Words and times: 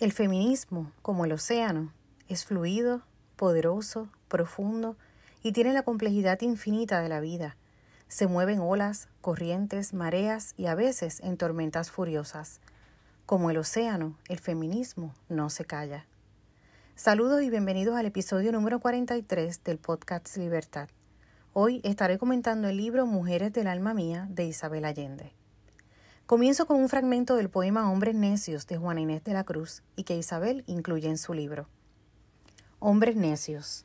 El 0.00 0.10
feminismo, 0.10 0.90
como 1.02 1.24
el 1.24 1.30
océano, 1.30 1.92
es 2.28 2.44
fluido, 2.44 3.02
poderoso, 3.36 4.08
profundo 4.26 4.96
y 5.40 5.52
tiene 5.52 5.72
la 5.72 5.84
complejidad 5.84 6.40
infinita 6.40 7.00
de 7.00 7.08
la 7.08 7.20
vida. 7.20 7.56
Se 8.08 8.26
mueven 8.26 8.58
olas, 8.58 9.08
corrientes, 9.20 9.94
mareas 9.94 10.54
y 10.56 10.66
a 10.66 10.74
veces 10.74 11.20
en 11.20 11.36
tormentas 11.36 11.92
furiosas. 11.92 12.60
Como 13.24 13.50
el 13.50 13.56
océano, 13.56 14.18
el 14.28 14.40
feminismo 14.40 15.14
no 15.28 15.48
se 15.48 15.64
calla. 15.64 16.06
Saludos 16.96 17.42
y 17.42 17.50
bienvenidos 17.50 17.96
al 17.96 18.06
episodio 18.06 18.50
número 18.50 18.80
43 18.80 19.62
del 19.62 19.78
podcast 19.78 20.36
Libertad. 20.36 20.88
Hoy 21.52 21.80
estaré 21.84 22.18
comentando 22.18 22.68
el 22.68 22.78
libro 22.78 23.06
Mujeres 23.06 23.52
del 23.52 23.68
alma 23.68 23.94
mía 23.94 24.26
de 24.28 24.44
Isabel 24.44 24.86
Allende. 24.86 25.43
Comienzo 26.26 26.64
con 26.64 26.78
un 26.78 26.88
fragmento 26.88 27.36
del 27.36 27.50
poema 27.50 27.92
Hombres 27.92 28.14
Necios 28.14 28.66
de 28.66 28.78
Juana 28.78 29.02
Inés 29.02 29.22
de 29.24 29.34
la 29.34 29.44
Cruz 29.44 29.82
y 29.94 30.04
que 30.04 30.16
Isabel 30.16 30.64
incluye 30.66 31.06
en 31.06 31.18
su 31.18 31.34
libro. 31.34 31.68
Hombres 32.78 33.14
necios. 33.14 33.84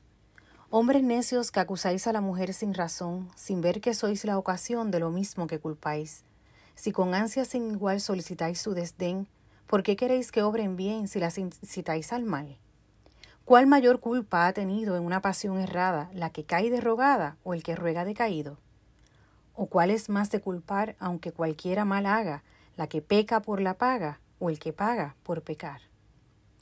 Hombres 0.70 1.04
necios 1.04 1.52
que 1.52 1.60
acusáis 1.60 2.08
a 2.08 2.14
la 2.14 2.22
mujer 2.22 2.54
sin 2.54 2.74
razón, 2.74 3.30
sin 3.36 3.60
ver 3.60 3.82
que 3.82 3.94
sois 3.94 4.24
la 4.24 4.38
ocasión 4.38 4.90
de 4.90 5.02
lo 5.02 5.10
mismo 5.10 5.48
que 5.48 5.60
culpáis. 5.60 6.24
Si 6.76 6.94
con 6.94 7.14
ansia 7.14 7.44
sin 7.44 7.72
igual 7.72 8.00
solicitáis 8.00 8.62
su 8.62 8.74
desdén, 8.74 9.28
¿por 9.68 9.84
qué 9.84 9.98
queréis 9.98 10.32
que 10.32 10.42
obren 10.42 10.78
bien 10.78 11.10
si 11.10 11.20
las 11.20 11.38
incitáis 11.38 12.14
al 12.14 12.24
mal? 12.24 12.58
¿Cuál 13.44 13.68
mayor 13.68 14.00
culpa 14.00 14.48
ha 14.48 14.54
tenido 14.54 14.96
en 14.96 15.04
una 15.04 15.22
pasión 15.22 15.60
errada, 15.60 16.10
la 16.14 16.30
que 16.30 16.46
cae 16.46 16.70
derrogada 16.70 17.36
o 17.44 17.54
el 17.54 17.64
que 17.64 17.76
ruega 17.76 18.06
decaído? 18.06 18.60
¿O 19.62 19.66
cuál 19.66 19.92
es 19.92 20.08
más 20.08 20.32
de 20.32 20.40
culpar, 20.40 20.96
aunque 21.00 21.34
cualquiera 21.34 21.84
mal 21.84 22.06
haga, 22.06 22.44
la 22.78 22.88
que 22.88 23.02
peca 23.02 23.42
por 23.42 23.60
la 23.60 23.74
paga 23.74 24.22
o 24.40 24.50
el 24.50 24.58
que 24.58 24.72
paga 24.72 25.18
por 25.22 25.42
pecar? 25.42 25.82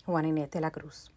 Juan 0.08 0.26
Inés 0.26 0.50
de 0.50 0.62
la 0.62 0.72
Cruz. 0.72 1.12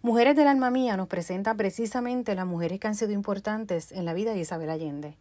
Mujeres 0.00 0.34
del 0.34 0.48
alma 0.48 0.70
mía 0.70 0.96
nos 0.96 1.08
presenta 1.08 1.54
precisamente 1.54 2.34
las 2.34 2.46
mujeres 2.46 2.80
que 2.80 2.86
han 2.86 2.94
sido 2.94 3.12
importantes 3.12 3.92
en 3.92 4.06
la 4.06 4.14
vida 4.14 4.32
de 4.32 4.40
Isabel 4.40 4.70
Allende. 4.70 5.18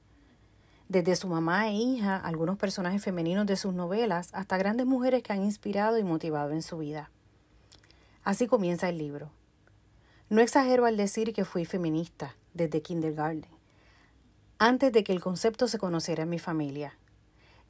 Desde 0.87 1.17
su 1.17 1.27
mamá 1.27 1.67
e 1.67 1.73
hija, 1.73 2.15
algunos 2.15 2.57
personajes 2.57 3.03
femeninos 3.03 3.45
de 3.45 3.57
sus 3.57 3.73
novelas, 3.73 4.29
hasta 4.31 4.55
grandes 4.55 4.85
mujeres 4.85 5.21
que 5.21 5.33
han 5.33 5.43
inspirado 5.43 5.97
y 5.97 6.05
motivado 6.05 6.51
en 6.51 6.61
su 6.61 6.77
vida. 6.77 7.11
Así 8.23 8.47
comienza 8.47 8.87
el 8.87 8.99
libro. 8.99 9.31
No 10.29 10.39
exagero 10.39 10.85
al 10.85 10.95
decir 10.95 11.33
que 11.33 11.43
fui 11.43 11.65
feminista 11.65 12.37
desde 12.53 12.81
kindergarten 12.81 13.62
antes 14.65 14.93
de 14.93 15.03
que 15.03 15.11
el 15.11 15.19
concepto 15.19 15.67
se 15.67 15.77
conociera 15.77 16.23
en 16.23 16.29
mi 16.29 16.39
familia. 16.39 16.97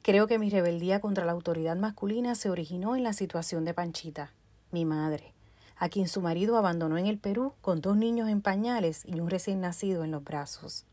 Creo 0.02 0.28
que 0.28 0.38
mi 0.38 0.48
rebeldía 0.48 1.00
contra 1.00 1.24
la 1.24 1.32
autoridad 1.32 1.74
masculina 1.74 2.36
se 2.36 2.50
originó 2.50 2.94
en 2.94 3.02
la 3.02 3.12
situación 3.12 3.64
de 3.64 3.74
Panchita, 3.74 4.32
mi 4.70 4.84
madre, 4.84 5.34
a 5.76 5.88
quien 5.88 6.06
su 6.06 6.20
marido 6.20 6.56
abandonó 6.56 6.96
en 6.96 7.06
el 7.06 7.18
Perú 7.18 7.52
con 7.62 7.80
dos 7.80 7.96
niños 7.96 8.28
en 8.28 8.42
pañales 8.42 9.02
y 9.06 9.18
un 9.18 9.28
recién 9.28 9.60
nacido 9.60 10.04
en 10.04 10.12
los 10.12 10.22
brazos. 10.22 10.84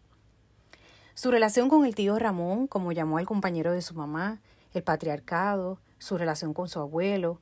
Su 1.13 1.29
relación 1.29 1.69
con 1.69 1.85
el 1.85 1.93
tío 1.93 2.17
Ramón, 2.17 2.65
como 2.65 2.93
llamó 2.93 3.19
al 3.19 3.27
compañero 3.27 3.71
de 3.71 3.83
su 3.83 3.93
mamá, 3.93 4.39
el 4.73 4.81
patriarcado, 4.81 5.77
su 5.99 6.17
relación 6.17 6.55
con 6.55 6.67
su 6.67 6.79
abuelo, 6.79 7.39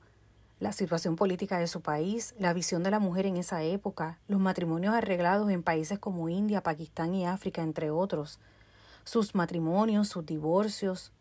la 0.59 0.73
situación 0.73 1.15
política 1.15 1.57
de 1.57 1.67
su 1.67 1.81
país, 1.81 2.35
la 2.37 2.53
visión 2.53 2.83
de 2.83 2.91
la 2.91 2.99
mujer 2.99 3.25
en 3.25 3.37
esa 3.37 3.63
época, 3.63 4.19
los 4.27 4.41
matrimonios 4.41 4.93
arreglados 4.93 5.49
en 5.49 5.63
países 5.63 5.99
como 5.99 6.27
India, 6.27 6.61
Pakistán 6.61 7.15
y 7.15 7.25
África, 7.25 7.61
entre 7.61 7.91
otros, 7.91 8.39
sus 9.05 9.35
matrimonios, 9.35 10.09
sus 10.09 10.25
divorcios, 10.25 11.13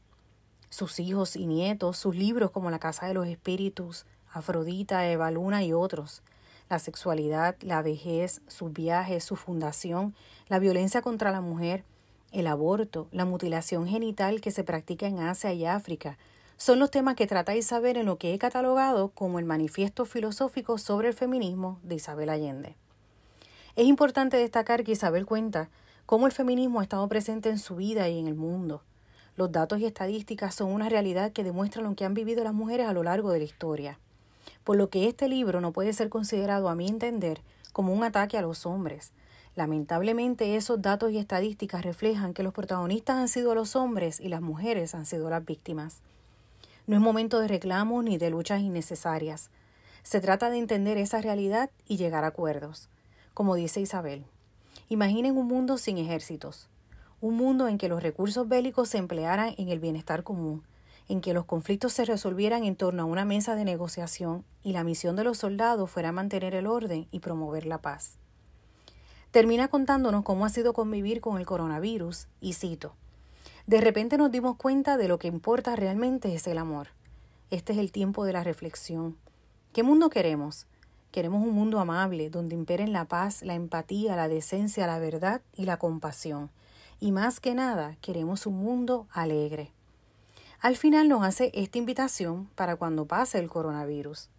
sus 0.70 0.98
hijos 0.98 1.36
y 1.36 1.46
nietos, 1.46 1.96
sus 1.96 2.16
libros 2.16 2.50
como 2.50 2.70
La 2.70 2.80
Casa 2.80 3.06
de 3.06 3.14
los 3.14 3.28
Espíritus, 3.28 4.06
Afrodita, 4.32 5.06
Eva 5.06 5.30
Luna 5.30 5.62
y 5.62 5.72
otros, 5.72 6.22
la 6.68 6.80
sexualidad, 6.80 7.56
la 7.60 7.80
vejez, 7.80 8.42
sus 8.48 8.72
viajes, 8.72 9.24
su 9.24 9.36
fundación, 9.36 10.14
la 10.48 10.58
violencia 10.58 11.00
contra 11.00 11.30
la 11.30 11.40
mujer, 11.40 11.84
el 12.32 12.46
aborto, 12.46 13.08
la 13.12 13.24
mutilación 13.24 13.86
genital 13.86 14.40
que 14.40 14.50
se 14.50 14.64
practica 14.64 15.06
en 15.06 15.20
Asia 15.20 15.52
y 15.52 15.64
África, 15.64 16.18
son 16.58 16.80
los 16.80 16.90
temas 16.90 17.14
que 17.14 17.28
tratáis 17.28 17.66
saber 17.66 17.96
en 17.96 18.06
lo 18.06 18.18
que 18.18 18.34
he 18.34 18.38
catalogado 18.38 19.10
como 19.10 19.38
el 19.38 19.44
manifiesto 19.44 20.04
filosófico 20.04 20.76
sobre 20.76 21.08
el 21.08 21.14
feminismo 21.14 21.78
de 21.84 21.94
Isabel 21.94 22.28
Allende. 22.28 22.74
Es 23.76 23.86
importante 23.86 24.36
destacar 24.36 24.82
que 24.82 24.90
Isabel 24.90 25.24
cuenta 25.24 25.70
cómo 26.04 26.26
el 26.26 26.32
feminismo 26.32 26.80
ha 26.80 26.82
estado 26.82 27.08
presente 27.08 27.48
en 27.48 27.60
su 27.60 27.76
vida 27.76 28.08
y 28.08 28.18
en 28.18 28.26
el 28.26 28.34
mundo. 28.34 28.82
Los 29.36 29.52
datos 29.52 29.78
y 29.78 29.86
estadísticas 29.86 30.52
son 30.52 30.72
una 30.72 30.88
realidad 30.88 31.30
que 31.30 31.44
demuestran 31.44 31.84
lo 31.84 31.94
que 31.94 32.04
han 32.04 32.14
vivido 32.14 32.42
las 32.42 32.54
mujeres 32.54 32.88
a 32.88 32.92
lo 32.92 33.04
largo 33.04 33.30
de 33.30 33.38
la 33.38 33.44
historia, 33.44 34.00
por 34.64 34.76
lo 34.76 34.90
que 34.90 35.06
este 35.06 35.28
libro 35.28 35.60
no 35.60 35.72
puede 35.72 35.92
ser 35.92 36.08
considerado, 36.08 36.68
a 36.68 36.74
mi 36.74 36.88
entender, 36.88 37.40
como 37.72 37.92
un 37.92 38.02
ataque 38.02 38.36
a 38.36 38.42
los 38.42 38.66
hombres. 38.66 39.12
Lamentablemente 39.54 40.56
esos 40.56 40.82
datos 40.82 41.12
y 41.12 41.18
estadísticas 41.18 41.84
reflejan 41.84 42.34
que 42.34 42.42
los 42.42 42.52
protagonistas 42.52 43.16
han 43.16 43.28
sido 43.28 43.54
los 43.54 43.76
hombres 43.76 44.18
y 44.18 44.28
las 44.28 44.40
mujeres 44.40 44.96
han 44.96 45.06
sido 45.06 45.30
las 45.30 45.44
víctimas. 45.44 46.02
No 46.88 46.96
es 46.96 47.02
momento 47.02 47.38
de 47.38 47.48
reclamos 47.48 48.02
ni 48.02 48.16
de 48.16 48.30
luchas 48.30 48.62
innecesarias. 48.62 49.50
Se 50.02 50.22
trata 50.22 50.48
de 50.48 50.56
entender 50.56 50.96
esa 50.96 51.20
realidad 51.20 51.68
y 51.86 51.98
llegar 51.98 52.24
a 52.24 52.28
acuerdos. 52.28 52.88
Como 53.34 53.56
dice 53.56 53.82
Isabel, 53.82 54.24
imaginen 54.88 55.36
un 55.36 55.46
mundo 55.48 55.76
sin 55.76 55.98
ejércitos, 55.98 56.70
un 57.20 57.36
mundo 57.36 57.68
en 57.68 57.76
que 57.76 57.90
los 57.90 58.02
recursos 58.02 58.48
bélicos 58.48 58.88
se 58.88 58.96
emplearan 58.96 59.54
en 59.58 59.68
el 59.68 59.80
bienestar 59.80 60.22
común, 60.22 60.62
en 61.10 61.20
que 61.20 61.34
los 61.34 61.44
conflictos 61.44 61.92
se 61.92 62.06
resolvieran 62.06 62.64
en 62.64 62.74
torno 62.74 63.02
a 63.02 63.06
una 63.06 63.26
mesa 63.26 63.54
de 63.54 63.66
negociación 63.66 64.46
y 64.64 64.72
la 64.72 64.82
misión 64.82 65.14
de 65.14 65.24
los 65.24 65.36
soldados 65.36 65.90
fuera 65.90 66.10
mantener 66.10 66.54
el 66.54 66.66
orden 66.66 67.06
y 67.10 67.20
promover 67.20 67.66
la 67.66 67.82
paz. 67.82 68.16
Termina 69.30 69.68
contándonos 69.68 70.24
cómo 70.24 70.46
ha 70.46 70.48
sido 70.48 70.72
convivir 70.72 71.20
con 71.20 71.36
el 71.36 71.44
coronavirus 71.44 72.28
y 72.40 72.54
cito, 72.54 72.94
de 73.68 73.82
repente 73.82 74.16
nos 74.16 74.32
dimos 74.32 74.56
cuenta 74.56 74.96
de 74.96 75.08
lo 75.08 75.18
que 75.18 75.28
importa 75.28 75.76
realmente 75.76 76.34
es 76.34 76.46
el 76.46 76.56
amor. 76.56 76.88
Este 77.50 77.74
es 77.74 77.78
el 77.78 77.92
tiempo 77.92 78.24
de 78.24 78.32
la 78.32 78.42
reflexión. 78.42 79.18
¿Qué 79.74 79.82
mundo 79.82 80.08
queremos? 80.08 80.66
Queremos 81.12 81.46
un 81.46 81.52
mundo 81.52 81.78
amable, 81.78 82.30
donde 82.30 82.54
imperen 82.54 82.94
la 82.94 83.04
paz, 83.04 83.42
la 83.42 83.52
empatía, 83.52 84.16
la 84.16 84.26
decencia, 84.26 84.86
la 84.86 84.98
verdad 84.98 85.42
y 85.54 85.66
la 85.66 85.76
compasión. 85.76 86.48
Y 86.98 87.12
más 87.12 87.40
que 87.40 87.54
nada, 87.54 87.98
queremos 88.00 88.46
un 88.46 88.56
mundo 88.56 89.06
alegre. 89.10 89.70
Al 90.60 90.76
final 90.76 91.10
nos 91.10 91.22
hace 91.22 91.50
esta 91.52 91.76
invitación 91.76 92.46
para 92.54 92.76
cuando 92.76 93.04
pase 93.04 93.38
el 93.38 93.50
coronavirus. 93.50 94.30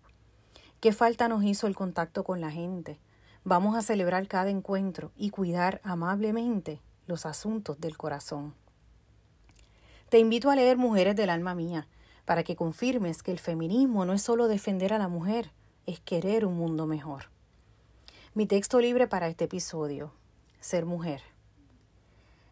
¿Qué 0.80 0.92
falta 0.92 1.28
nos 1.28 1.44
hizo 1.44 1.68
el 1.68 1.76
contacto 1.76 2.24
con 2.24 2.42
la 2.42 2.50
gente? 2.50 3.00
Vamos 3.44 3.78
a 3.78 3.84
celebrar 3.84 4.28
cada 4.28 4.50
encuentro 4.50 5.12
y 5.16 5.30
cuidar 5.30 5.82
amablemente 5.84 6.82
los 7.06 7.28
asuntos 7.28 7.80
del 7.80 7.96
corazón. 7.96 8.56
Te 10.10 10.18
invito 10.18 10.50
a 10.50 10.56
leer 10.56 10.76
Mujeres 10.76 11.16
del 11.16 11.30
alma 11.30 11.54
mía, 11.54 11.88
para 12.26 12.44
que 12.44 12.56
confirmes 12.56 13.22
que 13.22 13.32
el 13.32 13.38
feminismo 13.38 14.06
no 14.06 14.14
es 14.14 14.24
solo 14.24 14.48
defender 14.48 14.92
a 14.92 14.98
la 14.98 15.08
mujer, 15.08 15.52
es 15.86 16.00
querer 16.00 16.48
un 16.48 16.56
mundo 16.58 16.88
mejor. 16.88 17.26
Mi 18.34 18.48
texto 18.48 18.80
libre 18.80 19.08
para 19.08 19.28
este 19.28 19.46
episodio, 19.46 20.12
Ser 20.60 20.88
mujer. 20.88 21.22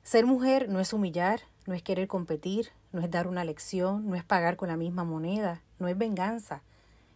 Ser 0.03 0.27
mujer 0.27 0.69
no 0.69 0.79
es 0.79 0.93
humillar, 0.93 1.41
no 1.65 1.73
es 1.73 1.81
querer 1.81 2.07
competir, 2.07 2.69
no 2.91 3.01
es 3.01 3.09
dar 3.09 3.27
una 3.27 3.43
lección, 3.43 4.07
no 4.07 4.15
es 4.15 4.23
pagar 4.23 4.55
con 4.55 4.69
la 4.69 4.77
misma 4.77 5.03
moneda, 5.03 5.63
no 5.79 5.87
es 5.87 5.97
venganza, 5.97 6.61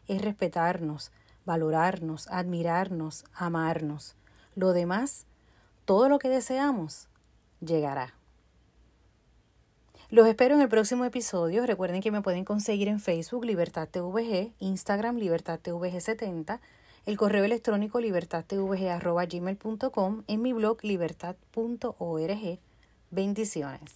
es 0.08 0.24
respetarnos, 0.24 1.12
valorarnos, 1.46 2.28
admirarnos, 2.30 3.26
amarnos. 3.36 4.16
Lo 4.56 4.74
demás, 4.74 5.28
todo 5.86 6.10
lo 6.10 6.18
que 6.18 6.30
deseamos, 6.30 7.10
llegará. 7.60 8.16
Los 10.12 10.28
espero 10.28 10.54
en 10.56 10.62
el 10.62 10.68
próximo 10.68 11.06
episodio. 11.06 11.66
Recuerden 11.66 12.02
que 12.02 12.12
me 12.12 12.22
pueden 12.22 12.44
conseguir 12.44 12.90
en 12.90 13.00
Facebook 13.00 13.46
Libertad 13.46 13.88
TVG, 13.88 14.52
Instagram 14.60 15.16
Libertad 15.16 15.58
TVG 15.58 16.02
70, 16.02 16.60
el 17.06 17.16
correo 17.16 17.46
electrónico 17.46 18.02
libertadtvg.gmail.com, 18.02 20.24
en 20.28 20.42
mi 20.42 20.52
blog 20.52 20.84
libertad.org. 20.84 22.60
Bendiciones. 23.10 23.92